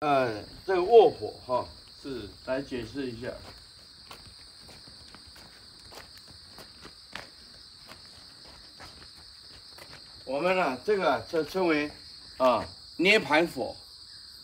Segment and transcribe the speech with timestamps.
[0.00, 1.66] 呃，这个卧火哈
[2.02, 3.32] 是来解释一下。
[10.26, 11.90] 我们呢、这个就称为
[12.36, 12.62] 啊
[12.98, 13.74] 涅槃佛，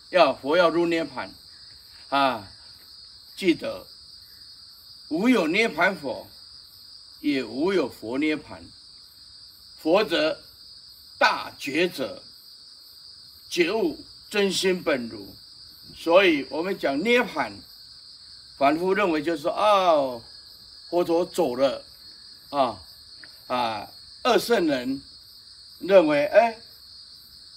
[0.09, 1.29] 要佛要入涅槃
[2.09, 2.51] 啊，
[3.35, 3.85] 记得
[5.09, 6.27] 无有涅槃佛，
[7.19, 8.59] 也无有佛涅槃。
[9.77, 10.41] 佛则
[11.19, 12.23] 大觉者，
[13.51, 15.31] 觉悟真心本如。
[15.95, 17.51] 所以我们讲涅槃，
[18.57, 20.21] 凡夫认为就是说哦，
[20.89, 21.83] 佛陀走了
[22.49, 22.81] 啊
[23.47, 23.87] 啊，
[24.23, 25.01] 二圣人。
[25.79, 26.57] 认为哎，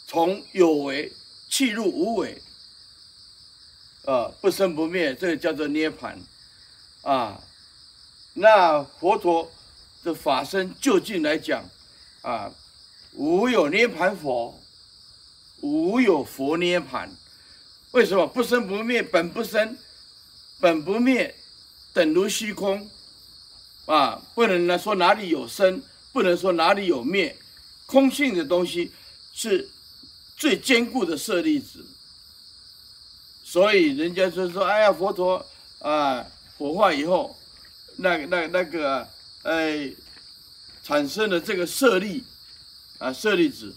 [0.08, 1.12] 从有为
[1.48, 2.42] 契入无为，
[4.04, 6.16] 啊，不生不灭，这个叫做涅槃，
[7.02, 7.40] 啊，
[8.34, 9.48] 那佛陀
[10.02, 11.64] 的法身究竟来讲，
[12.22, 12.50] 啊，
[13.12, 14.60] 无有涅槃佛，
[15.60, 17.08] 无有佛涅槃，
[17.96, 19.02] 为什么不生不灭？
[19.02, 19.74] 本不生，
[20.60, 21.34] 本不灭，
[21.94, 22.90] 等如虚空，
[23.86, 27.34] 啊，不能来说哪里有生，不能说哪里有灭。
[27.86, 28.92] 空性的东西
[29.32, 29.70] 是
[30.36, 31.86] 最坚固的舍利子，
[33.42, 35.46] 所以人家就说：“哎呀，佛陀
[35.78, 36.22] 啊，
[36.58, 37.34] 火化以后，
[37.96, 39.08] 那个、那、那个，
[39.44, 39.90] 哎，
[40.84, 42.22] 产生了这个舍利
[42.98, 43.74] 啊，舍利子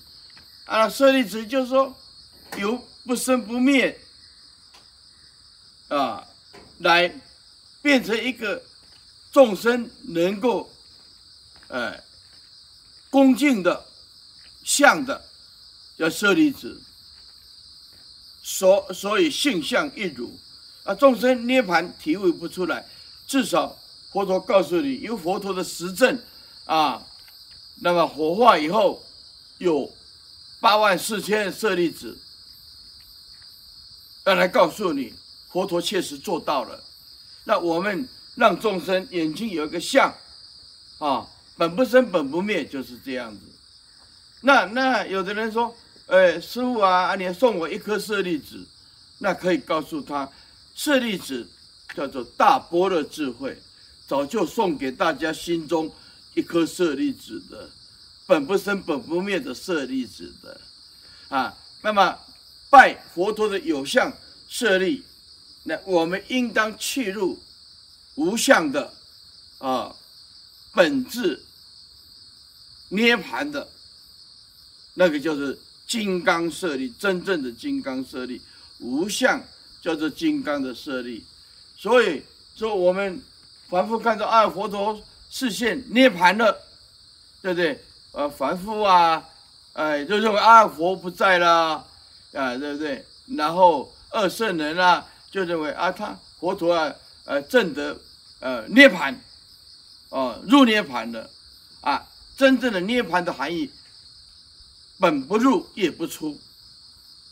[0.65, 1.95] 啊，舍利子就是说
[2.57, 3.97] 由不生不灭
[5.89, 6.25] 啊，
[6.77, 7.13] 来
[7.81, 8.63] 变成一个
[9.31, 10.71] 众生能够
[11.67, 12.01] 哎
[13.09, 13.85] 恭敬的。”
[14.61, 15.25] 像的
[15.97, 16.79] 叫舍利子，
[18.43, 20.37] 所所以性相一如
[20.83, 22.85] 啊，众生涅槃体会不出来，
[23.25, 23.75] 至少
[24.11, 26.21] 佛陀告诉你，有佛陀的实证
[26.65, 27.03] 啊，
[27.81, 29.01] 那么火化以后
[29.57, 29.91] 有
[30.59, 32.15] 八万四千舍利子，
[34.25, 35.15] 要来告诉你，
[35.49, 36.83] 佛陀确实做到了。
[37.43, 40.13] 那我们让众生眼睛有一个相
[40.99, 43.39] 啊，本不生本不灭，就是这样子。
[44.41, 45.75] 那那有的人说，
[46.07, 48.65] 哎，师父啊，你送我一颗舍利子，
[49.17, 50.29] 那可以告诉他，
[50.75, 51.47] 舍利子
[51.95, 53.57] 叫做大般若智慧，
[54.07, 55.91] 早就送给大家心中
[56.35, 57.69] 一颗舍利子的，
[58.25, 60.61] 本不生本不灭的舍利子的，
[61.29, 62.17] 啊，那么
[62.69, 64.13] 拜佛陀的有相
[64.47, 65.03] 舍利，
[65.85, 67.37] 我们应当契入
[68.15, 68.93] 无相的
[69.57, 69.95] 啊
[70.73, 71.43] 本质
[72.89, 73.67] 涅槃的。
[74.95, 75.57] 那个就是
[75.87, 78.41] 金刚舍利，真正的金刚舍利，
[78.79, 79.41] 无相
[79.81, 81.23] 叫做金刚的舍利。
[81.77, 82.21] 所以
[82.55, 83.21] 说，我们
[83.69, 86.51] 凡夫看到啊，佛陀示现涅槃了，
[87.41, 87.81] 对不对？
[88.11, 89.23] 呃，凡夫啊，
[89.73, 91.87] 哎，就认为啊，佛不在了，
[92.33, 93.05] 啊，对不对？
[93.37, 96.93] 然后二圣人啊，就认为啊，他佛陀啊，
[97.25, 97.99] 呃，证得
[98.39, 99.15] 呃涅槃，
[100.09, 101.29] 哦，入涅槃的，
[101.81, 103.69] 啊，真正的涅槃的含义。
[104.99, 106.37] 本不入也不出，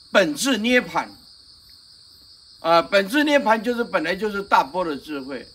[0.09, 1.09] 本质涅槃，
[2.61, 5.45] 啊，本质涅槃就是本来就是大波的智慧，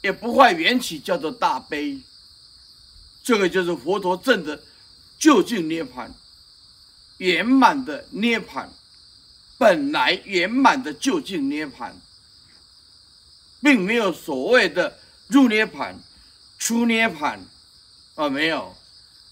[0.00, 2.00] 也不坏缘起，叫做大悲。
[3.22, 4.58] 这个就是佛陀证的
[5.18, 6.08] 究竟涅槃，
[7.18, 8.66] 圆满的涅槃，
[9.60, 11.92] 本来圆满的究竟涅槃，
[13.60, 15.94] 并没有所谓的入涅槃、
[16.58, 17.38] 出涅槃，
[18.14, 18.74] 啊，没有，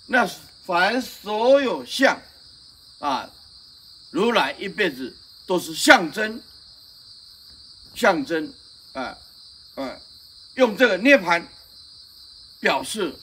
[0.07, 0.29] 那。
[0.69, 2.21] 凡所有相，
[2.99, 3.31] 啊，
[4.11, 5.17] 如来一辈子
[5.47, 6.43] 都是象征，
[7.95, 8.53] 象征，
[8.93, 9.17] 啊，
[9.77, 9.99] 啊，
[10.57, 11.43] 用这个涅槃
[12.61, 13.17] 表示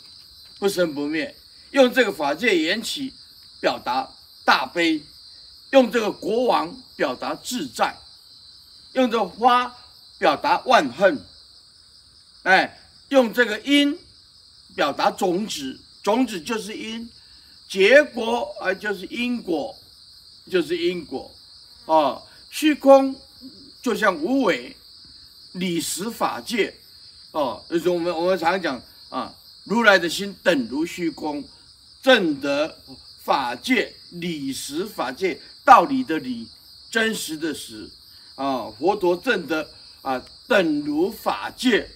[0.57, 1.35] 不生不灭，
[1.69, 3.13] 用这个法界缘起
[3.61, 4.09] 表达
[4.43, 5.03] 大悲，
[5.75, 7.93] 用这个国王表达自在，
[8.93, 9.75] 用这花
[10.17, 11.21] 表达万恨，
[12.43, 13.99] 哎，用这个因
[14.73, 17.09] 表达种子，种子就是因。
[17.67, 19.75] 结果啊，就是因果，
[20.49, 21.29] 就是因果，
[21.87, 23.13] 啊，虚空
[23.81, 24.73] 就像无为，
[25.51, 26.73] 理实法界，
[27.31, 29.33] 哦，就是我们我们常讲啊，
[29.65, 31.43] 如来的心等如虚空，
[32.01, 32.77] 正得
[33.25, 36.47] 法界理实法界道理的理，
[36.91, 37.89] 真实的实，
[38.35, 39.67] 啊，佛陀证得
[40.03, 41.89] 啊，等如法界，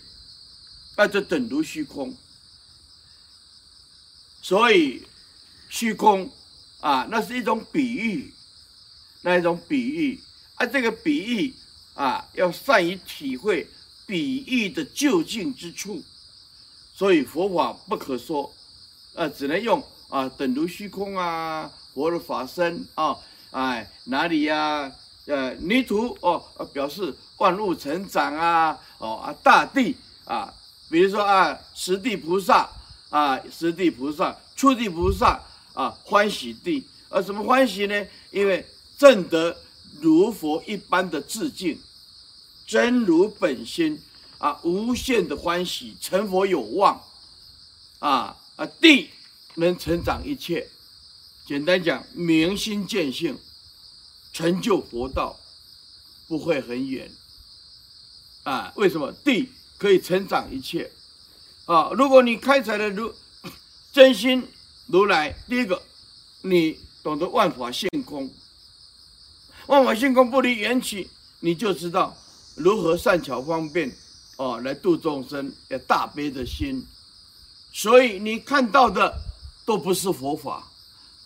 [0.97, 2.17] 那就等如虚空，
[4.41, 5.05] 所以。
[5.71, 6.27] 虚空
[6.79, 8.33] 啊，那是一种比喻，
[9.21, 10.19] 那一种比喻。
[10.55, 11.53] 啊，这个比喻
[11.93, 13.67] 啊，要善于体会
[14.07, 16.03] 比喻的究竟之处，
[16.95, 18.51] 所以佛法不可说，
[19.13, 19.79] 啊，只能用
[20.09, 23.17] 啊，等如虚空啊，佛的法身啊，
[23.51, 24.91] 哎，哪里呀？
[25.25, 29.95] 呃泥土哦，表示万物成长啊，哦啊大地
[30.25, 30.51] 啊，
[30.89, 32.67] 比如说啊十地菩萨
[33.11, 35.39] 啊，十地菩萨、初地菩萨
[35.75, 38.07] 啊，欢喜地，啊什么欢喜呢？
[38.31, 38.65] 因为
[38.97, 39.55] 证得
[40.01, 41.79] 如佛一般的自净，
[42.65, 44.01] 真如本心
[44.39, 47.00] 啊，无限的欢喜，成佛有望
[48.00, 49.12] 啊啊地
[49.56, 50.69] 能成长一切。
[51.46, 53.38] 简单讲，明心见性，
[54.31, 55.40] 成就佛道，
[56.28, 57.12] 不会很远。
[58.44, 60.92] 啊，为什么地可以成长一切？
[61.66, 63.13] 啊，如果你开采了如
[63.92, 64.48] 真心
[64.88, 65.81] 如来，第一个，
[66.44, 68.31] 你懂得万法性空，
[69.68, 71.10] 万法性空不离缘起，
[71.40, 72.16] 你就知道
[72.56, 73.92] 如何善巧方便
[74.38, 76.86] 哦来度众生，有大悲的心。
[77.74, 79.16] 所以你看到的
[79.69, 80.68] 都不是佛法。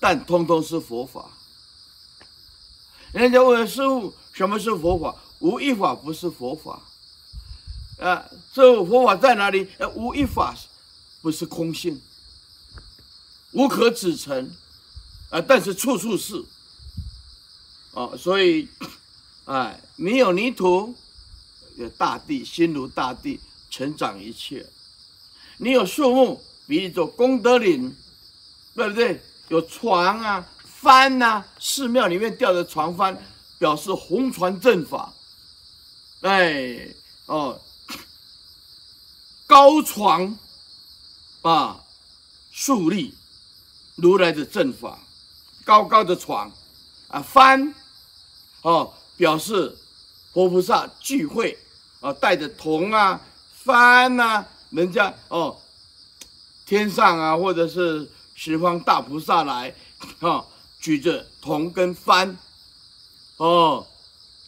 [0.02, 1.32] 但通通是佛法。
[3.14, 5.16] 人家问师父，什么是佛法？
[5.40, 6.82] 无一法不是佛法。
[8.00, 9.70] 啊，这佛法在哪里？
[9.78, 10.54] 呃，无一法
[11.22, 12.02] 不是空性，
[13.54, 14.54] 无可指陈。
[15.30, 16.44] 啊，但是处处是。
[17.92, 18.68] 哦，所以，
[19.46, 20.94] 哎，你有泥土，
[21.78, 23.40] 有大地，心如大地，
[23.70, 24.66] 成长一切。
[25.60, 27.96] 你有树木，比喻作功德林，
[28.76, 29.22] 对不对？
[29.50, 30.48] 有床啊，
[30.82, 33.16] 幡呐、啊，寺庙里面吊的床幡，
[33.60, 35.14] 表示红船正法。
[36.22, 36.88] 哎，
[37.28, 37.60] 哦，
[39.46, 40.40] 高床
[41.42, 41.84] 啊，
[42.52, 43.14] 树立
[43.96, 44.98] 如来的正法，
[45.66, 46.50] 高高的床
[47.10, 47.74] 啊，幡
[48.62, 49.78] 哦，表示
[50.32, 51.60] 佛菩萨聚会
[52.00, 53.22] 啊，带着铜啊，
[53.66, 55.62] 幡呐、啊，人家哦，
[56.66, 58.10] 天上啊，或者是。
[58.46, 59.74] 十方大菩萨来，
[60.20, 60.46] 啊，
[60.82, 62.36] 举着铜跟幡，
[63.38, 63.88] 哦，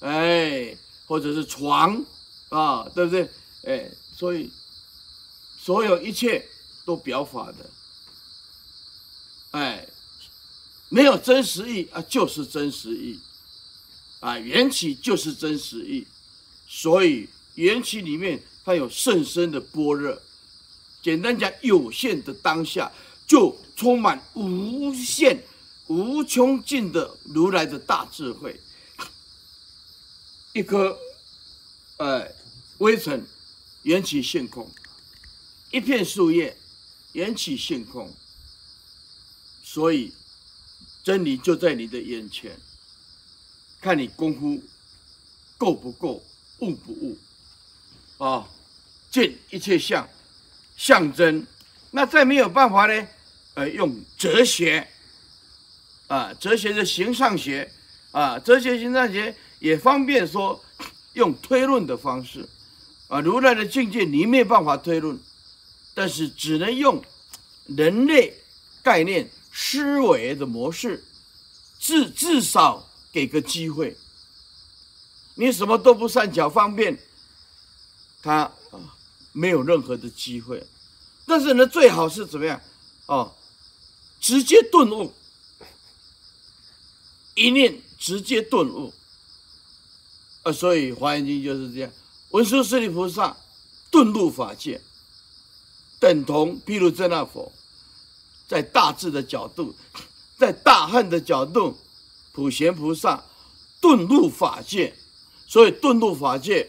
[0.02, 0.76] 哎，
[1.06, 2.04] 或者是床，
[2.50, 3.30] 啊，对不对？
[3.64, 4.52] 哎，所以
[5.58, 6.46] 所有一切
[6.84, 7.70] 都表法的，
[9.52, 9.88] 哎，
[10.90, 13.18] 没有真实义啊，就是真实义，
[14.20, 16.06] 啊，缘起就是真实义，
[16.68, 20.22] 所以缘起里面它有甚深的般若，
[21.02, 22.92] 简单讲，有限的当下。
[23.28, 25.44] 就充满无限、
[25.88, 28.60] 无穷尽的如来的大智慧。
[30.54, 30.98] 一颗，
[31.98, 32.32] 呃，
[32.78, 33.26] 微尘，
[33.84, 34.66] 缘起性空；
[35.72, 36.56] 一片树叶，
[37.14, 38.14] 缘起性空。
[39.64, 40.14] 所以，
[41.04, 42.58] 真理就在你的眼前，
[43.82, 44.64] 看你功夫
[45.58, 46.24] 够不够，
[46.60, 47.18] 悟不悟。
[48.18, 48.48] 啊，
[49.12, 50.08] 见一切相，
[50.78, 51.46] 相真。
[51.96, 53.08] 那再没有办法呢？
[53.54, 54.86] 呃，用哲学，
[56.08, 57.72] 啊，哲学的形上学，
[58.12, 60.62] 啊，哲学形上学也方便说
[61.14, 62.50] 用推论的方式，
[63.08, 65.18] 啊，如来的境界你没有办法推论，
[65.94, 67.02] 但是只能用
[67.68, 68.34] 人类
[68.84, 71.02] 概念思维的模式，
[71.80, 73.96] 至至少给个机会。
[75.36, 77.00] 你什么都不善巧方便，
[78.22, 78.42] 他
[78.72, 78.98] 啊
[79.32, 80.62] 没有任何的机会。
[81.26, 82.62] 但是呢，最好是怎么样？
[83.08, 83.34] 哦。
[84.18, 85.14] 直接顿悟，
[87.36, 88.92] 一念直接顿悟，
[90.42, 91.92] 啊，所以《华严经》就是这样。
[92.32, 93.38] 文殊师利菩萨
[93.92, 94.82] 顿入法界，
[96.00, 97.52] 等同毗卢遮那佛，
[98.48, 99.76] 在大智的角度，
[100.40, 101.78] 在大恨的角度，
[102.32, 103.24] 普贤菩萨
[103.80, 104.96] 顿入法界，
[105.46, 106.68] 所以顿入法界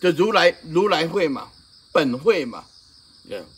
[0.00, 1.50] 的如来如来会嘛，
[1.92, 2.66] 本会嘛，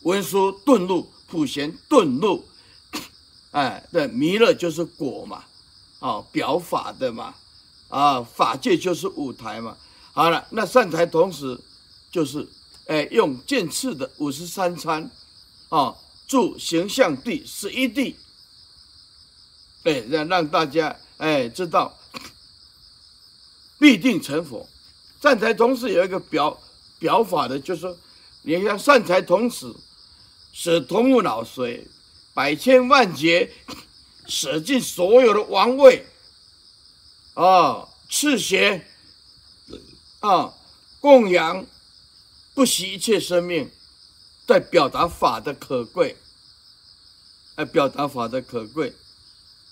[0.02, 1.06] 文殊顿入。
[1.28, 2.46] 普贤顿入，
[3.50, 5.42] 哎，对，弥勒就是果嘛，
[5.98, 7.34] 哦，表法的嘛，
[7.88, 9.76] 啊，法界就是舞台嘛。
[10.12, 11.60] 好了，那善财童子
[12.12, 12.46] 就是，
[12.86, 15.10] 哎，用渐次的五十三参，
[15.68, 18.14] 哦，住形象地十一地，
[19.82, 21.92] 哎，让让大家哎知道，
[23.80, 24.64] 必定成佛。
[25.20, 26.56] 善财童子有一个表
[27.00, 27.96] 表法的，就是说，
[28.54, 29.74] 你看善财童子。
[30.52, 31.82] 舍头目脑髓，
[32.32, 33.52] 百千万劫，
[34.26, 36.06] 舍尽所有的王位，
[37.34, 38.86] 啊，赤血，
[40.20, 40.54] 啊，
[40.98, 41.66] 供养，
[42.54, 43.70] 不惜一切生命，
[44.46, 46.16] 在表达法的可贵，
[47.56, 48.94] 来表达法的可贵，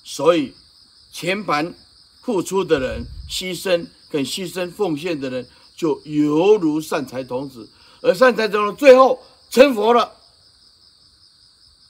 [0.05, 0.53] 所以
[1.11, 1.73] 全盘
[2.21, 7.71] 付出的人，牺牲跟牺牲奉献的人，就犹如善财童子，
[8.05, 10.13] 而善财中最后成佛了。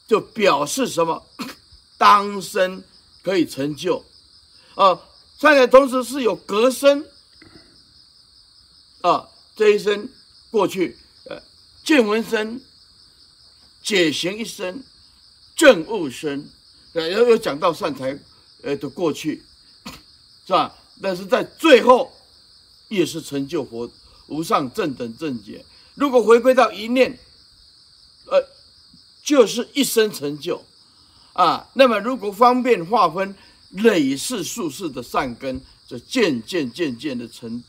[0.07, 1.27] 就表示什么？
[1.97, 2.85] 当生
[3.23, 4.05] 可以成就，
[4.75, 5.01] 啊，
[5.39, 7.07] 善财同时是有隔生
[9.01, 10.07] 啊，这一生
[10.51, 11.43] 过去，呃，
[11.83, 12.61] 见闻身、
[13.83, 14.85] 解行一生、
[15.57, 16.51] 证悟生，
[16.93, 18.19] 呃，又又讲到善财
[18.63, 19.43] 呃的过去，
[20.47, 20.77] 是吧？
[21.01, 22.13] 但是在最后，
[22.89, 23.91] 也是成就佛
[24.27, 25.65] 无上正等正觉。
[25.95, 27.19] 如果回归到一念，
[28.27, 28.49] 呃，
[29.23, 30.65] 就是一生成就
[31.33, 31.69] 啊。
[31.75, 33.35] 那么如果方便划分
[33.71, 37.63] 累世数世的善根，就渐渐渐渐的成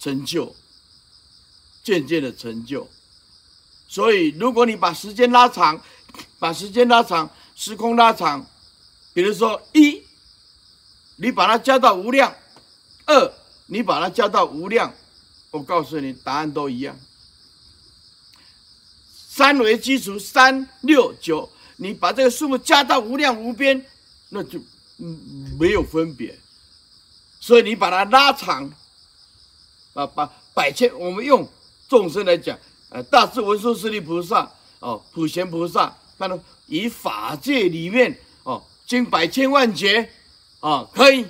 [0.00, 0.54] 成就，
[1.82, 2.88] 渐渐的成就。
[3.88, 5.80] 所以，如果你把时间拉长，
[6.38, 8.46] 把时间拉长，时空拉长，
[9.12, 10.02] 比如说一，
[11.16, 12.34] 你把它加到无量。
[13.06, 13.32] 二，
[13.66, 14.92] 你把它加到无量，
[15.50, 16.98] 我告诉你，答案都一样。
[19.38, 23.86] 三为基础，三六九，你把这个数目加到无量无边，
[24.30, 24.58] 那就
[25.56, 26.36] 没有分别。
[27.38, 28.68] 所以你把它拉长，
[29.94, 31.48] 啊，把百千，我们用
[31.88, 40.10] 众生来讲，呃，大智文殊师利菩萨，哦，普贤菩萨，那么以法界里面，哦，经百千万劫，
[40.58, 41.24] 啊，可以，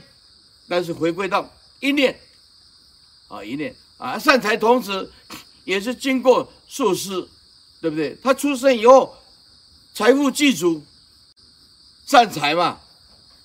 [0.67, 1.47] 但是回归到。
[1.81, 2.19] 一念，
[3.29, 5.13] 啊，一念啊，善财童子
[5.65, 7.29] 也是经过数世，
[7.81, 8.17] 对不对？
[8.23, 9.15] 他出生以后，
[9.95, 10.83] 财富具足，
[12.07, 12.79] 善财嘛，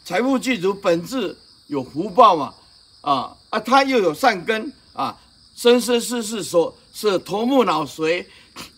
[0.03, 1.37] 财富具足，本质
[1.67, 2.53] 有福报嘛，
[3.01, 5.19] 啊啊，他又有善根啊，
[5.55, 8.25] 生生世世所是头目脑髓，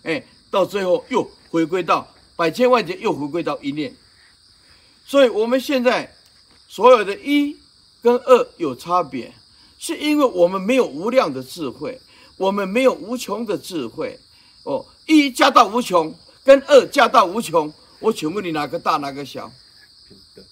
[0.04, 3.96] 哎，到最后又回归到百千万劫，又回归到一念，
[5.06, 6.14] 所以我们现在
[6.68, 7.56] 所有的一
[8.02, 9.34] 跟二有差别。
[9.78, 12.00] 是因为我们没有无量的智慧，
[12.38, 14.18] 我们没有无穷的智慧。
[14.64, 19.52] 哦，一加到无穷，跟二加到无穷，我请问你哪个大，哪个小？
[20.08, 20.46] 平等，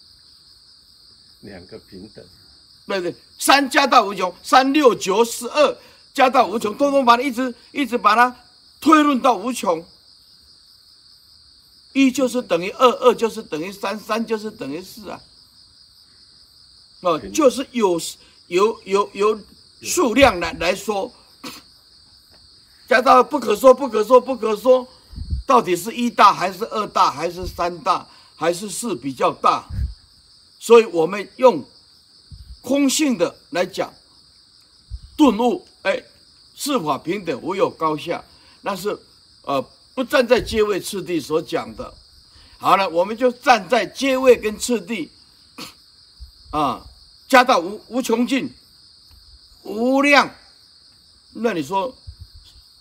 [1.41, 2.23] 两个平等。
[2.85, 5.77] 对对，三加到无穷，三六九十二
[6.13, 8.35] 加到无穷，通通把它一直一直把它
[8.79, 9.85] 推论到无穷。
[11.93, 15.21] 一就是等于二，二就是等于三，三就是等于四啊。
[17.01, 17.99] 哦，就是有。
[18.47, 19.39] 有有有
[19.81, 21.11] 数量来来说，
[22.87, 24.87] 加到不可说不可说不可说，
[25.45, 29.65] 到底是一大还是二大还是三大还是四比较大？
[30.59, 31.63] 所以我们用
[32.61, 33.93] 空性的来讲
[35.17, 36.03] 顿悟，哎，
[36.55, 38.23] 四法平等，无有高下，
[38.61, 38.97] 那是
[39.43, 39.61] 呃
[39.93, 41.93] 不站在阶位次第所讲的。
[42.57, 45.11] 好了，我们就站在阶位跟次第
[46.51, 46.85] 啊。
[47.25, 48.53] 加到无无穷尽，
[49.63, 50.29] 无量，
[51.31, 51.95] 那你说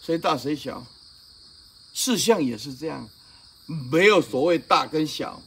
[0.04, 0.84] 谁大谁小？
[1.94, 3.08] 事相也是这样，
[3.66, 5.40] 没有所谓大跟小，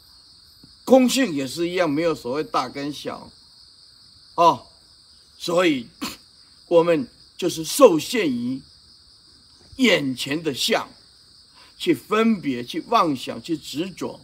[0.83, 3.29] 空性也是一样，没有所谓大跟小，
[4.35, 4.65] 哦，
[5.37, 5.87] 所以
[6.67, 8.61] 我们就是受限于
[9.77, 10.87] 眼前的相，
[11.77, 14.21] 去分别、去妄想、去执着，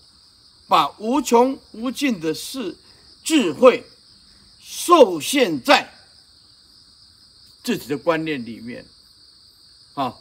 [0.67, 2.77] 把无穷无尽的事
[3.23, 3.83] 智慧。
[4.63, 5.91] 受限在
[7.63, 8.85] 自己的观念里面，
[10.01, 10.17] 啊，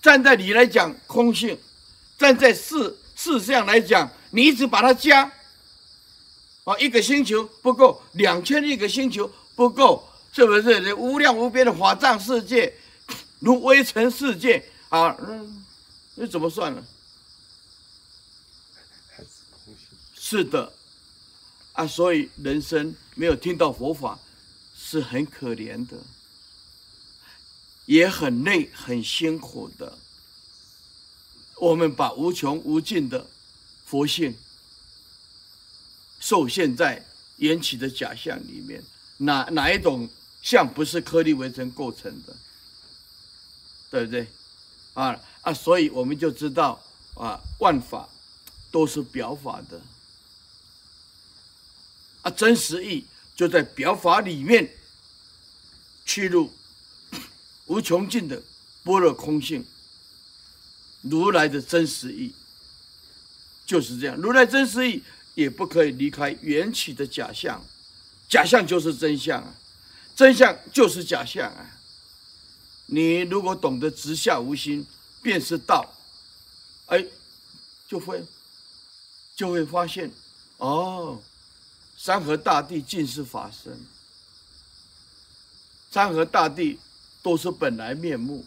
[0.00, 1.58] 站在你来讲空性，
[2.16, 5.24] 站在事事相来讲，你一直把它加，
[6.62, 10.94] 啊，一个星球不够，两千亿个星球不够，是不是？
[10.94, 12.72] 无量无边的法藏世界，
[13.40, 15.64] 如微尘世界，啊，嗯，
[16.14, 16.84] 那怎么算呢？
[20.14, 20.72] 是的。
[21.72, 24.18] 啊，所以人生没有听到佛法，
[24.76, 25.96] 是很可怜的，
[27.92, 29.98] 也很累、很辛苦的。
[31.56, 33.28] 我们把无穷无尽的
[33.84, 34.34] 佛性
[36.18, 37.04] 受限在
[37.36, 38.82] 缘起的假象里面，
[39.18, 40.08] 哪哪一种
[40.40, 42.34] 像不是颗粒微尘构成的？
[43.90, 44.26] 对不对？
[44.94, 46.82] 啊啊，所以我们就知道
[47.14, 48.08] 啊，万法
[48.70, 49.78] 都是表法的。
[52.22, 53.04] 啊，真实义
[53.36, 54.74] 就在表法里面，
[56.06, 56.50] 去入
[57.66, 58.42] 无穷尽的
[58.84, 59.64] 般若空性，
[61.02, 62.32] 如来的真实义
[63.64, 64.16] 就是这样。
[64.16, 65.02] 如来真实义
[65.34, 67.64] 也不可以离开缘起的假象，
[68.28, 69.54] 假象就是真相啊，
[70.14, 71.78] 真相就是假象啊。
[72.86, 74.86] 你如果懂得直下无心，
[75.22, 75.94] 便是道，
[76.86, 77.06] 哎，
[77.88, 78.22] 就会
[79.34, 80.10] 就会发现
[80.58, 81.22] 哦。
[81.94, 83.80] 山河大地尽是法身，
[85.92, 86.80] 山河大地
[87.22, 88.44] 都是本来面目，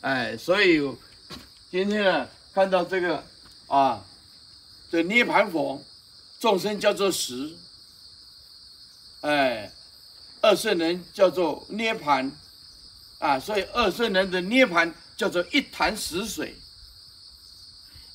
[0.00, 0.80] 哎，所以
[1.70, 3.24] 今天呢，看到这个
[3.68, 4.04] 啊，
[4.90, 5.80] 这涅槃佛，
[6.40, 7.54] 众生叫做实，
[9.20, 9.70] 哎，
[10.40, 12.30] 二圣人叫做涅槃，
[13.20, 16.56] 啊，所以二圣人的涅槃叫做一潭死水，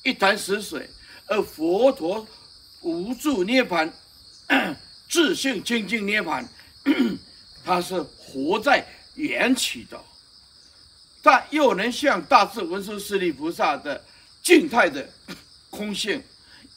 [0.02, 0.90] 一潭死水，
[1.28, 2.26] 而佛陀
[2.82, 3.90] 无住涅槃，
[5.08, 6.46] 自性清净涅槃，
[7.64, 10.00] 他是活在缘起的，
[11.22, 14.04] 但又能像大智文殊师利菩萨的
[14.42, 15.08] 静态的
[15.68, 16.22] 空性，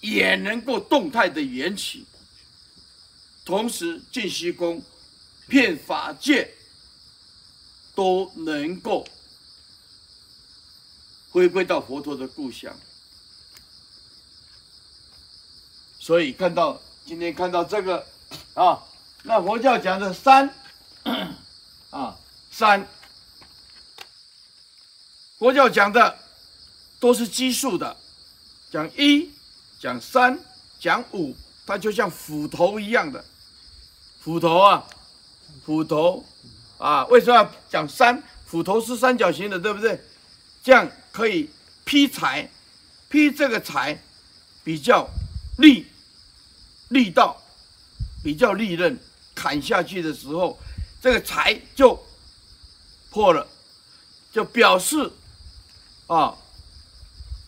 [0.02, 2.06] 也能够动态的缘起，
[3.46, 4.82] 同时净虚空。
[5.48, 6.48] 遍法界
[7.96, 9.04] 都能够
[11.32, 12.72] 回归到佛陀的故乡，
[16.00, 18.06] 所以看到今天看到这个
[18.54, 18.78] 啊，
[19.24, 20.54] 那佛教讲的三
[21.90, 22.16] 啊
[22.60, 22.86] 三，
[25.38, 26.20] 佛教讲的
[27.00, 27.96] 都是奇数的，
[28.70, 29.32] 讲一
[29.80, 30.38] 讲三
[30.78, 31.34] 讲五，
[31.66, 33.24] 它就像斧头一样的
[34.22, 34.86] 斧头啊。
[35.66, 36.26] 斧头，
[36.78, 38.22] 啊，为什么要讲三？
[38.46, 39.98] 斧头是三角形的，对不对？
[40.62, 41.50] 这样可以
[41.86, 42.52] 劈柴，
[43.08, 43.98] 劈这个柴
[44.66, 45.08] 比较
[45.60, 45.88] 利，
[46.90, 47.42] 力道
[48.22, 49.00] 比较利刃，
[49.34, 50.60] 砍下去的时候，
[51.02, 51.98] 这个柴就
[53.10, 53.48] 破了，
[54.32, 55.12] 就表示
[56.08, 56.36] 啊，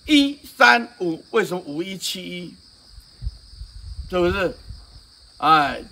[0.05, 2.55] 一三五，为什么五一七一？
[4.09, 4.57] 是不是？
[5.37, 5.83] 哎。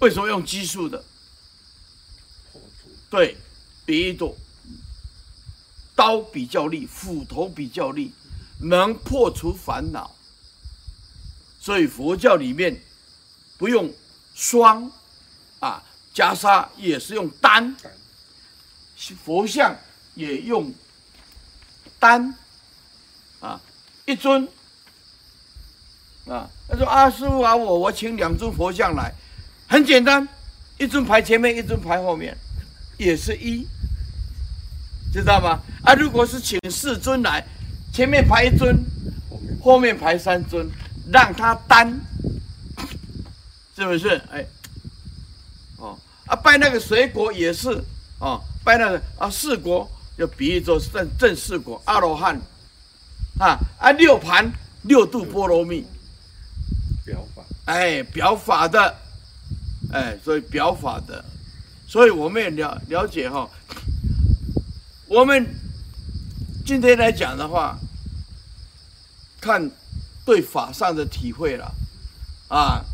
[0.00, 1.04] 为什么用奇数的？
[3.10, 3.36] 对，
[3.84, 4.34] 比喻多，
[5.94, 8.10] 刀比较利，斧头比较利，
[8.60, 10.16] 能破除烦恼。
[11.60, 12.82] 所以佛教里面
[13.58, 13.92] 不用
[14.34, 14.90] 双
[15.58, 17.74] 啊，袈裟也是用单，
[19.24, 19.76] 佛像
[20.14, 20.72] 也用
[21.98, 22.34] 单
[23.40, 23.60] 啊，
[24.06, 24.46] 一尊
[26.26, 26.48] 啊。
[26.68, 29.12] 他说：“啊，师傅啊，我我请两尊佛像来。”
[29.66, 30.28] 很简单，
[30.78, 32.36] 一尊排前面，一尊排后面，
[32.96, 33.66] 也是一，
[35.12, 35.60] 知道吗？
[35.84, 37.44] 啊，如果是请四尊来，
[37.92, 38.76] 前面排一尊，
[39.62, 40.68] 后面排三尊，
[41.12, 42.00] 让他单，
[43.76, 44.20] 是不是？
[44.32, 44.44] 哎，
[46.30, 47.68] 啊，拜那个水果也是，
[48.20, 52.40] 哦，拜那个啊四果，就比喻作正正四果阿罗汉，
[53.40, 54.50] 啊啊六盘
[54.82, 55.84] 六度波罗蜜，
[57.04, 58.96] 表法，哎，表法的。
[59.92, 61.24] 哎，所以表法的，
[61.88, 63.50] 所以我们也了了解哈。
[65.08, 65.44] 我们
[66.64, 67.76] 今天来讲的话，
[69.40, 69.68] 看
[70.24, 71.74] 对法上的体会了
[72.46, 72.84] 啊。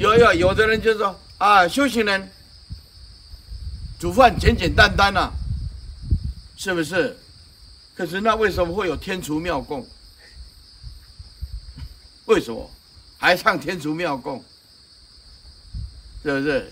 [0.00, 2.30] 有有有的人就说啊，修行人
[3.98, 5.32] 煮饭简简单单呐，
[6.54, 7.16] 是不是？
[7.94, 9.88] 可是那为什么会有天厨妙供？
[12.26, 12.70] 为什么
[13.16, 14.44] 还唱天厨妙供？
[16.22, 16.70] 是不是？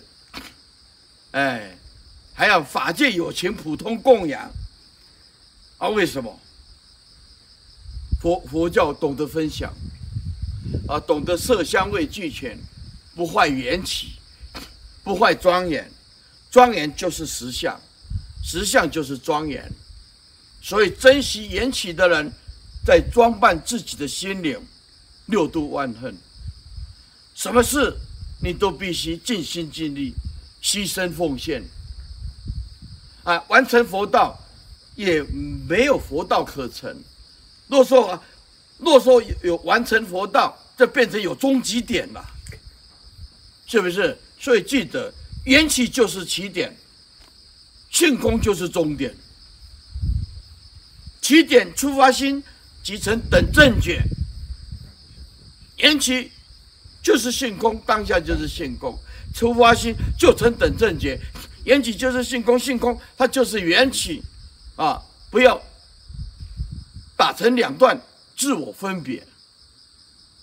[1.30, 1.74] 哎，
[2.34, 4.52] 还要法界有情普通供养
[5.78, 5.88] 啊？
[5.88, 6.38] 为什么？
[8.20, 9.72] 佛佛教懂得分享
[10.86, 12.58] 啊，懂得色香味俱全，
[13.16, 14.17] 不坏缘起，
[15.08, 15.90] 不坏庄严，
[16.50, 17.80] 庄严就是实相，
[18.44, 19.66] 实相就是庄严。
[20.60, 22.30] 所以珍惜缘起的人，
[22.84, 24.60] 在装扮自己的心灵，
[25.24, 26.14] 六度万恨。
[27.34, 27.96] 什么事？
[28.42, 30.12] 你都必须尽心尽力，
[30.62, 31.62] 牺牲奉献，
[33.24, 34.38] 啊，完成佛道，
[34.94, 35.22] 也
[35.66, 36.94] 没有佛道可成。
[37.68, 38.22] 若说啊，
[38.76, 42.22] 若说有完成佛道，这变成有终极点了，
[43.66, 44.14] 是不是？
[44.40, 45.12] 所以记得，
[45.44, 46.76] 缘起就是起点，
[47.90, 49.14] 性空就是终点。
[51.20, 52.42] 起点出发心
[52.82, 54.02] 即成等正觉，
[55.78, 56.32] 缘起。
[57.00, 58.98] 就是性空，当下就是性空，
[59.32, 61.18] 出发心就成等正觉，
[61.64, 64.20] 缘起就是性空，性空它就是缘起，
[64.76, 65.62] 啊，不要
[67.16, 67.98] 打成两段，
[68.36, 69.26] 自我分别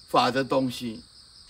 [0.08, 1.01] 法的东西，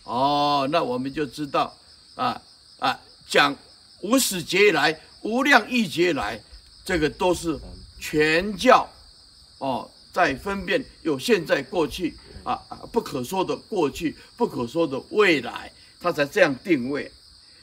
[0.03, 1.77] 哦，那我们就知道，
[2.15, 2.41] 啊
[2.79, 3.55] 啊，讲
[4.01, 6.41] 无始劫来，无量亿劫来，
[6.83, 7.59] 这个都是
[7.99, 8.89] 全教，
[9.59, 12.15] 哦，在分辨有现在过去。
[12.45, 12.61] 啊！
[12.91, 17.11] 不可说的过去，不可说的未来，他才这样定位。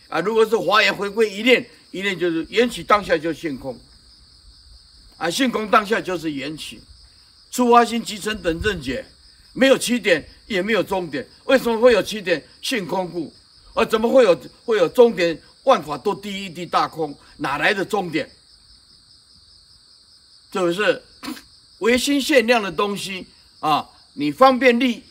[0.09, 3.79] 啊，如果是华严回归一念，一念就是缘起当下就性空。
[5.19, 6.81] 啊，性空当下就是缘起，
[7.53, 9.07] 出发心即成等正觉，
[9.53, 11.25] 没有起点，也没有终点。
[11.45, 12.45] 为什么会有起点？
[12.61, 13.33] 性空故。
[13.75, 15.41] 啊，怎么会有会有终点？
[15.65, 18.29] 万法都第一地大空，哪来的终点？
[20.53, 21.03] 是不是？
[21.79, 23.27] 唯心限量的东西
[23.61, 23.89] 啊。
[24.15, 25.03] 你方便力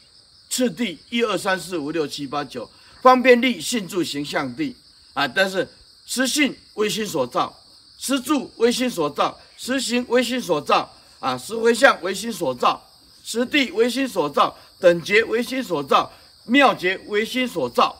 [0.49, 2.69] 次第一二三四五六七八九，
[3.01, 4.75] 方便力性住形象地
[5.13, 5.67] 啊，但是
[6.05, 7.57] 实性为心所造，
[7.97, 12.79] 实住为心所造，实行为心所造啊，实回向为心所造，
[13.23, 16.11] 实地为心所造，等觉为心所造，
[16.43, 17.99] 妙觉为心所造，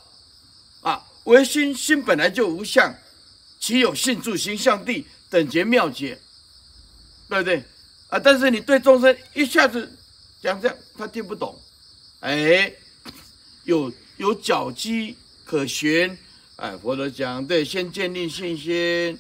[1.25, 2.93] 唯心心本来就无相，
[3.59, 6.19] 岂有信住形象地等觉妙解，
[7.29, 7.63] 对不对
[8.09, 8.19] 啊？
[8.19, 9.97] 但是你对众生一下子
[10.41, 11.57] 讲这样，他听不懂，
[12.21, 12.73] 哎，
[13.65, 16.17] 有有脚迹可循，
[16.55, 19.17] 哎，佛陀讲对，先建立信心，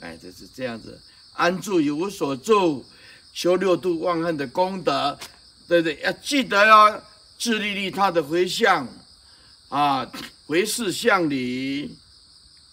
[0.00, 1.00] 哎，就是这样子，
[1.32, 2.84] 安住于无所住，
[3.32, 5.18] 修六度忘恨的功德，
[5.66, 5.98] 对不对？
[6.02, 7.02] 要记得要
[7.38, 8.86] 自利利他的回向，
[9.68, 10.10] 啊，
[10.48, 11.94] 回视向里，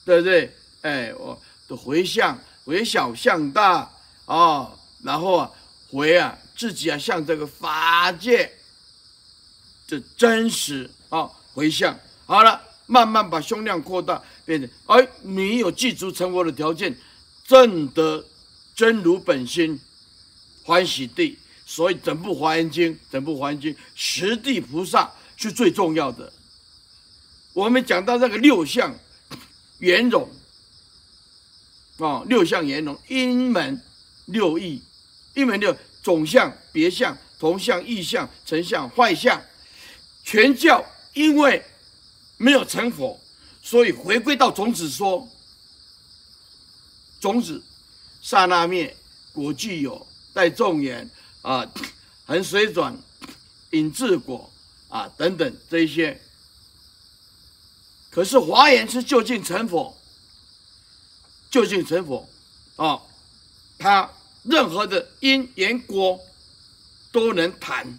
[0.05, 0.51] 对不对？
[0.81, 3.91] 哎，我的回向，回小向大
[4.25, 4.71] 啊、
[5.03, 5.51] 然后啊，
[5.91, 8.49] 回啊，自己啊，向这个法界
[9.89, 16.95] 的真实啊，回向好了，慢慢把胸量扩大，变成哎，你有具足成佛的条件，
[17.45, 18.25] 证得
[18.73, 19.77] 真如本心
[20.63, 21.37] 欢喜地。
[21.67, 26.31] 所以整部华严经，整部华严经，十地菩萨是最重要的。
[27.55, 28.93] 我们讲到这个六相
[29.79, 30.29] 圆融。
[31.97, 33.81] 啊、六相圆融，因门
[34.25, 34.83] 六义，
[35.33, 39.41] 因门六总相、别相、同相、异相、成相、坏相，
[40.25, 41.63] 全教因为
[42.35, 43.17] 没有成佛，
[43.63, 45.25] 所以回归到种子说，
[47.21, 47.63] 种子
[48.21, 48.93] 刹那灭，
[49.31, 51.09] 果具有，带众缘
[51.43, 51.65] 啊，
[52.25, 52.93] 恒水转，
[53.69, 54.51] 引智果
[54.89, 56.19] 啊等等这些。
[58.15, 59.93] 可是华严是究竟成佛。
[61.51, 62.27] 究竟成佛，
[62.75, 63.01] 啊、
[63.77, 64.09] 他
[64.43, 66.19] 任何的因缘果
[67.13, 67.97] 都能谈，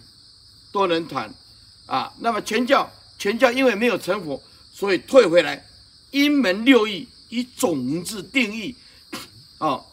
[0.71, 1.33] 都能谈，
[1.87, 4.39] 啊，那么全教全教因为没有成佛，
[4.71, 5.65] 所以退回来，
[6.11, 8.75] 因门六义以种子定义，
[9.57, 9.85] 啊、哦，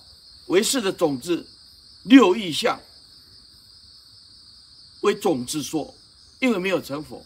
[0.49, 1.47] 唯识的种子
[2.03, 2.79] 六义相
[5.01, 5.95] 为种子说，
[6.39, 7.25] 因为没有成佛，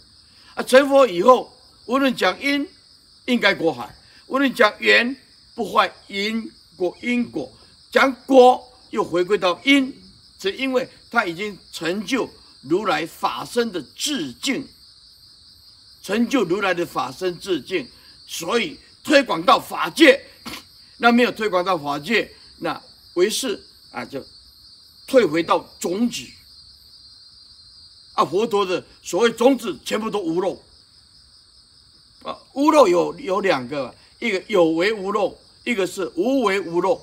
[0.54, 1.52] 啊，成佛以后
[1.86, 2.68] 无论讲因
[3.28, 3.94] 应该果海，
[4.26, 5.16] 无论讲缘。
[5.54, 7.52] 不坏因果，因果
[7.90, 9.92] 讲果又回归到因，
[10.38, 12.30] 只因为他已经成就
[12.62, 14.64] 如来法身的智境，
[16.00, 17.88] 成就如来的法身智境，
[18.24, 20.24] 所以推广到法界。
[20.98, 22.80] 那没有推广到法界，那
[23.14, 23.60] 为是
[23.90, 24.24] 啊就
[25.08, 26.22] 退回到种子。
[28.12, 30.62] 啊，佛陀的所谓种子全部都无漏。
[32.22, 35.36] 啊，无漏有有两个，一个有为无漏。
[35.64, 36.98] 一个是无为无漏，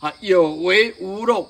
[0.00, 1.48] 啊，有为无漏，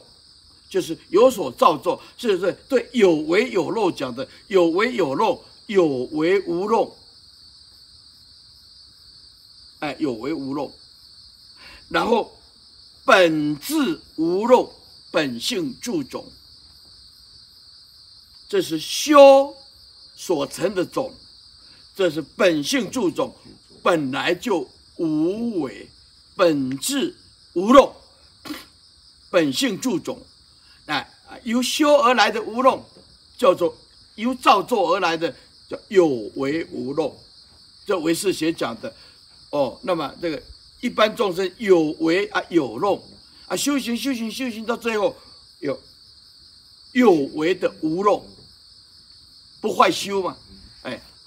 [0.69, 2.53] 就是有所造作，是不是？
[2.69, 6.95] 对，有为有漏讲的，有为有漏，有为无漏，
[9.79, 10.71] 哎，有为无漏，
[11.89, 12.31] 然后
[13.07, 14.71] 本质无漏，
[15.11, 16.31] 本性注种，
[18.51, 19.57] 这是修
[20.15, 21.15] 所成的种，
[21.97, 23.35] 这是本性注种，
[23.83, 24.69] 本来就。
[24.99, 25.91] 无为，
[26.35, 27.15] 本质
[27.53, 27.95] 无漏，
[29.29, 30.19] 本性注种，
[30.87, 31.07] 哎，
[31.45, 32.83] 由修而来的无漏，
[33.37, 33.77] 叫做
[34.15, 35.37] 由造作而来的
[35.69, 37.15] 叫有为无漏，
[37.85, 38.91] 这唯识学讲的。
[39.51, 40.43] 哦，那么这个
[40.81, 43.05] 一般众生有为啊有漏
[43.49, 45.15] 啊，修行修行修行到最后
[45.61, 45.79] 有
[46.93, 48.25] 有为的无漏，
[49.61, 50.39] 不坏修嘛，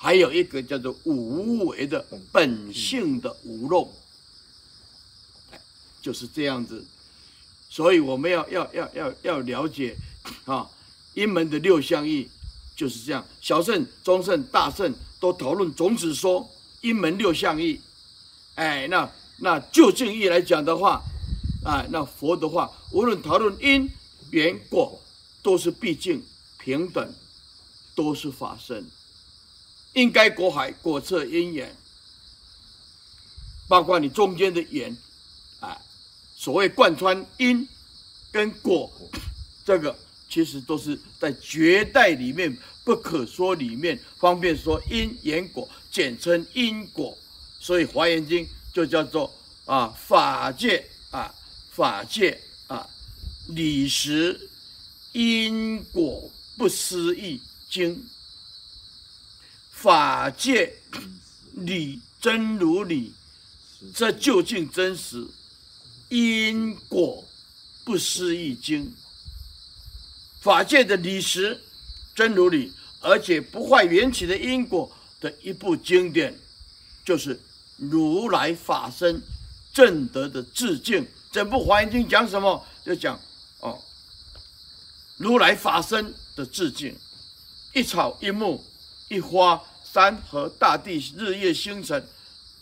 [0.01, 3.89] 还有一个叫做无为的本性的无漏，
[6.01, 6.85] 就是这样子。
[7.69, 9.97] 所以我们要要要要要了解
[10.45, 10.65] 啊，
[11.15, 12.29] 阴门的六相义
[12.77, 13.25] 就是这样。
[13.41, 17.81] 小圣、中圣、大圣都讨论种子说阴门六相义。
[18.55, 21.01] 哎，那那究竟义来讲的话，
[21.65, 23.89] 啊，那佛的话，无论讨论因
[24.31, 24.97] 缘果，
[25.43, 26.23] 都是毕竟
[26.57, 27.13] 平等，
[27.95, 28.89] 都是法身。
[29.99, 31.75] 应该果海果彻因缘，
[33.67, 34.95] 包括你中间的缘，
[35.59, 35.77] 啊，
[36.38, 37.67] 所谓贯穿因
[38.31, 38.89] 跟果，
[39.65, 39.93] 这个
[40.29, 47.17] 其实都是在绝代里面不可说里面，方便说因缘果，简称因果，
[47.59, 49.29] 所以华严经就叫做
[49.65, 51.35] 啊法界啊
[51.71, 52.88] 法界啊
[53.49, 54.49] 理实
[55.12, 58.01] 因果不思议经。
[59.81, 60.73] 法界
[61.53, 63.13] 理真如理，
[63.95, 65.25] 这究竟真实
[66.09, 67.23] 因果
[67.85, 68.93] 不思议经。
[70.41, 71.57] 法界的理实
[72.13, 76.37] 真如理，而且不坏缘起的因果，的一部经典，
[77.05, 77.39] 就是
[77.77, 79.21] 如来法身
[79.71, 81.07] 正德的致敬。
[81.31, 82.65] 整部《华严经》讲什么？
[82.83, 83.17] 就讲
[83.61, 83.81] 哦，
[85.15, 86.93] 如来法身的致敬，
[87.73, 88.61] 一草一木
[89.09, 92.07] 一花三和大地日夜星辰，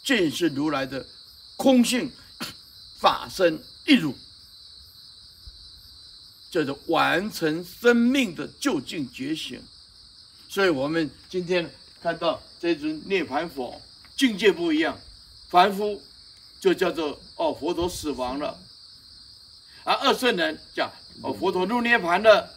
[0.03, 1.05] 尽是如来的
[1.55, 2.11] 空性
[2.97, 4.15] 法身一如。
[6.49, 9.61] 就是完成生命的究竟觉醒，
[10.47, 11.69] 所以我们今天
[12.01, 13.79] 看到这尊涅槃佛
[14.15, 14.97] 境界不一样，
[15.49, 16.01] 凡夫
[16.59, 18.57] 就叫做哦佛陀死亡了，
[19.83, 20.89] 而二圣人讲
[21.21, 22.49] 哦佛陀入涅槃了，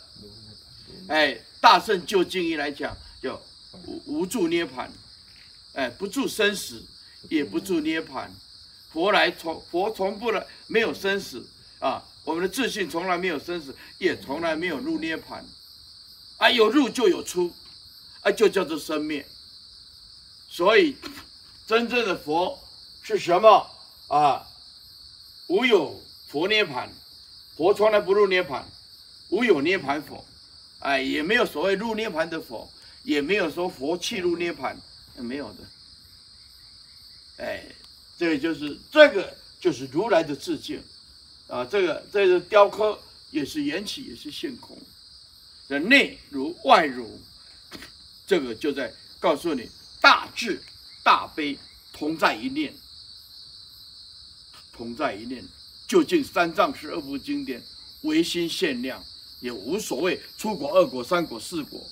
[1.08, 3.38] 哎大圣究竟义来讲叫
[3.86, 4.88] 无无住涅槃，
[5.74, 6.84] 哎不住生死
[7.28, 8.28] 也不住涅槃，
[8.92, 12.04] 佛来从佛从不来没有生死啊。
[12.22, 15.42] 我们的自信从来没有生死，也从来没有入涅槃，
[16.36, 17.50] 啊，有入就有出，
[18.20, 19.26] 啊，就叫做生灭。
[20.46, 20.96] 所以，
[21.66, 22.58] 真正的佛
[23.02, 23.66] 是什么
[24.08, 24.46] 啊？
[25.46, 26.88] 无有佛涅槃，
[27.56, 28.62] 佛从来不入涅槃，
[29.30, 30.24] 无有涅槃佛，
[30.80, 32.70] 哎，也没有所谓入涅槃的佛，
[33.02, 34.76] 也没有说佛气入涅槃，
[35.16, 35.58] 没有的。
[37.38, 37.64] 哎，
[38.18, 40.82] 这个就是这个就是如来的自境。
[41.48, 42.96] 啊，这个这个雕刻
[43.32, 44.78] 也是缘起，也是性空，
[45.68, 47.20] 的内如外如，
[48.24, 49.68] 这个就在告诉你，
[50.00, 50.62] 大智
[51.02, 51.58] 大悲
[51.92, 52.72] 同在一念，
[54.72, 55.44] 同在一念。
[55.88, 57.60] 究竟三藏十二部经典，
[58.02, 59.04] 唯心限量，
[59.40, 61.84] 也无所谓出果、二果、三果、四果，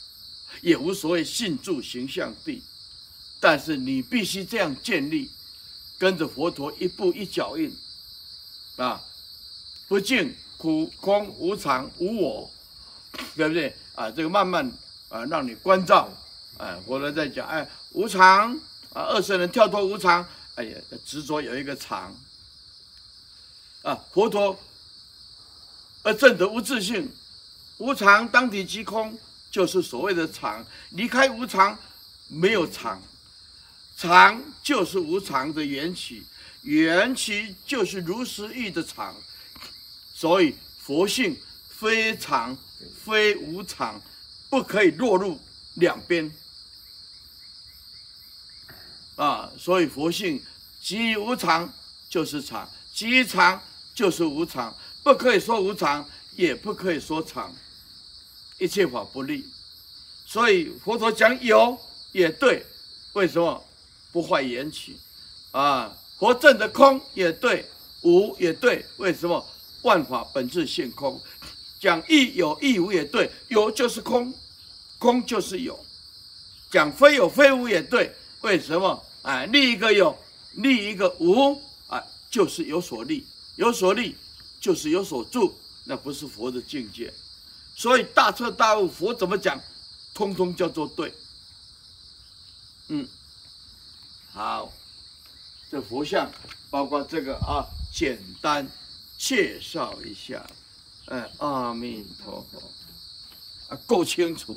[0.62, 2.62] 也无所谓信住形象地，
[3.40, 5.30] 但是你必须这样建立，
[5.98, 7.76] 跟着佛陀一步一脚印，
[8.76, 9.02] 啊。
[9.88, 12.50] 不净苦空无常无我，
[13.34, 14.10] 对不对啊？
[14.10, 14.70] 这个慢慢
[15.08, 16.12] 啊，让你关照，
[16.58, 18.52] 啊，佛陀在讲，哎，无常
[18.92, 22.14] 啊，二圣人跳脱无常，哎呀，执着有一个常，
[23.80, 24.60] 啊，佛陀
[26.02, 27.10] 而证得无自性，
[27.78, 29.18] 无常当体即空，
[29.58, 31.76] 就是所谓的常，离开无常
[32.28, 33.02] 没有常，
[33.96, 36.22] 常就是无常的缘起，
[36.62, 39.16] 缘起就是如实意的常。
[40.14, 41.36] 所以佛性
[41.68, 42.56] 非常
[43.02, 44.00] 非无常，
[44.48, 45.40] 不可以落入
[45.74, 46.32] 两边
[49.16, 49.50] 啊！
[49.58, 50.40] 所以佛性
[50.80, 51.74] 即无常
[52.08, 53.60] 就是常，即常
[53.92, 57.52] 就是无常，不可以说无常，也不可以说常，
[58.58, 59.44] 一切法不立。
[60.26, 61.78] 所以佛陀讲有
[62.12, 62.64] 也对，
[63.14, 63.64] 为什么
[64.12, 64.96] 不坏缘起
[65.52, 65.96] 啊？
[66.18, 67.64] 佛证的空也对，
[68.02, 69.44] 无也对，为什么？
[69.82, 71.20] 万法本自性空，
[71.80, 74.34] 讲亦有亦无也对，有就是空，
[74.98, 75.78] 空就是有。
[76.70, 79.04] 讲非有非无也对，为什么？
[79.22, 80.18] 哎，立一个有，
[80.54, 83.24] 立一个无，啊，就是有所立，
[83.56, 84.16] 有所立
[84.60, 87.14] 就是有所住，那不是佛的境界。
[87.78, 89.56] 所以大彻大悟，佛怎么讲，
[90.12, 91.14] 通通叫做对。
[92.88, 93.08] 嗯，
[94.32, 94.72] 好，
[95.70, 96.28] 这佛像
[96.70, 97.62] 包括这个啊，
[97.94, 98.68] 简单。
[99.16, 100.44] 介绍一下，
[101.06, 102.62] 哎，阿弥陀佛，
[103.68, 104.56] 啊，够清楚。